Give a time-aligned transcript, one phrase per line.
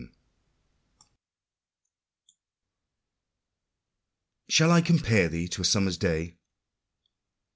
[0.01, 0.11] 18
[4.49, 6.37] Shall I compare thee to a summer's day?